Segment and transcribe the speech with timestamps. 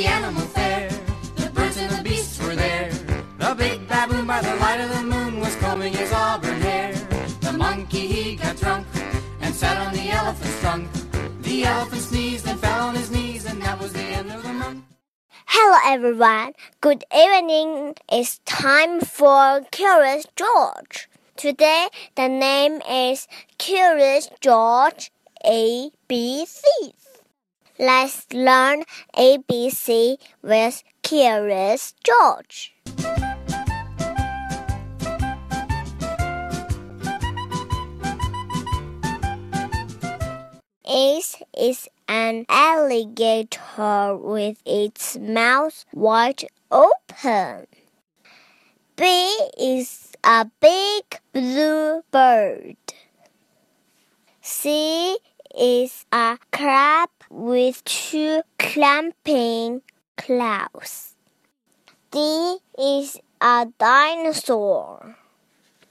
[0.00, 0.88] the animal fair.
[1.36, 2.90] The birds and the beasts were there.
[3.36, 6.94] The big baboon by the light of the moon was combing his auburn hair.
[7.42, 8.86] The monkey he got drunk
[9.42, 10.88] and sat on the elephant's trunk.
[11.42, 14.54] The elephant sneezed and fell on his knees, and that was the end of the
[14.54, 14.84] month.
[15.44, 16.54] Hello everyone.
[16.80, 17.94] Good evening.
[18.10, 21.10] It's time for Curious George.
[21.36, 25.12] Today the name is Curious George
[25.44, 26.62] ABC.
[27.80, 28.84] Let's learn
[29.16, 32.74] ABC with Curious George.
[40.84, 47.66] Ace is an alligator with its mouth wide open.
[48.94, 52.76] B is a big blue bird.
[54.42, 55.16] C
[55.56, 59.82] is a crab with two clamping
[60.16, 61.14] claws.
[62.10, 65.16] D is a dinosaur.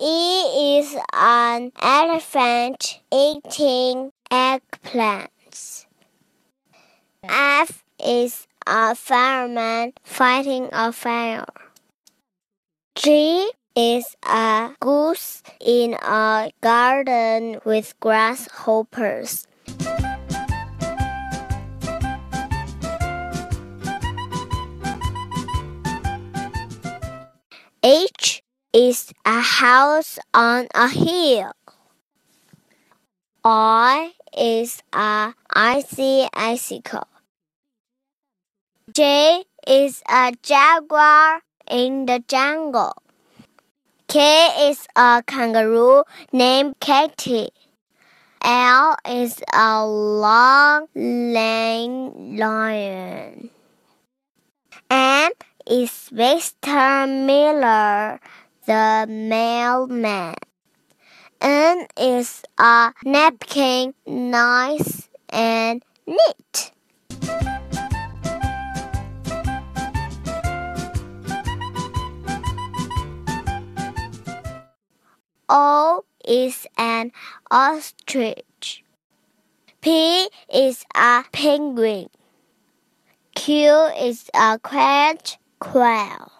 [0.00, 5.86] E is an elephant eating eggplants.
[7.22, 11.46] F is a fireman fighting a fire.
[12.94, 19.46] G is a goose in a garden with grasshoppers.
[27.86, 31.52] H is a house on a hill.
[33.44, 37.06] I is a icy icicle.
[38.90, 42.94] J is a jaguar in the jungle.
[44.08, 47.50] K is a kangaroo named Katie.
[48.40, 53.50] L is a long lane lion.
[55.74, 57.02] Is Mr.
[57.26, 58.20] Miller,
[58.64, 60.36] the mailman.
[61.40, 66.70] N is a napkin, nice and neat.
[75.48, 77.10] O is an
[77.50, 78.84] ostrich.
[79.80, 82.10] P is a penguin.
[83.34, 86.32] Q is a quiet quail.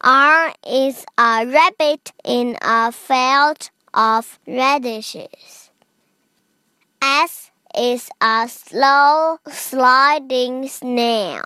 [0.00, 5.70] R is a rabbit in a field of radishes.
[7.02, 11.44] S is a slow sliding snail.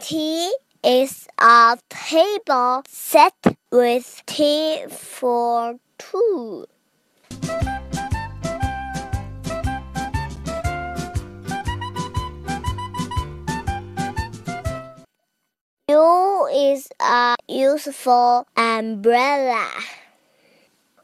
[0.00, 0.52] T
[0.84, 3.34] is a table set
[3.72, 6.66] with tea for two.
[15.96, 19.66] U is a useful umbrella.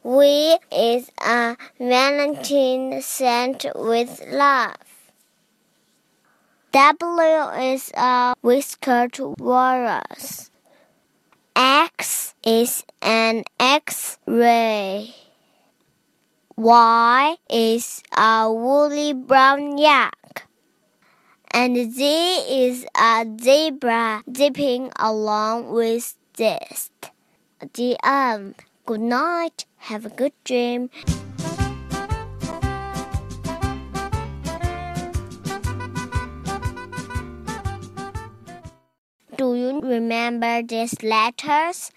[0.04, 4.76] V is a Valentine sent with love.
[6.72, 7.40] W
[7.72, 10.50] is a whiskered walrus.
[11.56, 15.14] X is an X-ray.
[16.56, 20.48] Y is a woolly brown yak.
[21.54, 26.90] And there is a zebra zipping along with this.
[27.74, 28.54] The end.
[28.86, 29.66] Good night.
[29.76, 30.88] Have a good dream.
[39.36, 41.90] Do you remember these letters?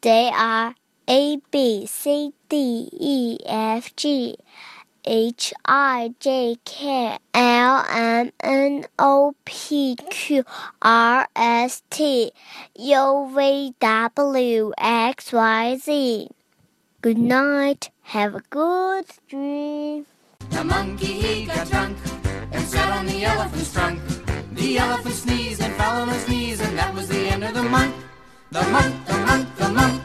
[0.00, 0.74] They are
[1.08, 4.36] A, B, C, D, E, F, G,
[5.04, 7.18] H, I, J, K,
[7.74, 10.44] L, M, N, O, P, Q,
[10.80, 12.30] R, S, T,
[12.76, 16.28] U, V, W, X, Y, Z.
[17.00, 17.90] Good night.
[18.02, 20.06] Have a good dream.
[20.50, 21.98] The monkey he got drunk
[22.52, 24.00] and sat on the elephant's trunk.
[24.52, 27.64] The elephant sneezed and fell on his knees, and that was the end of the
[27.64, 27.94] month
[28.52, 29.58] The month the month.
[29.58, 30.03] The month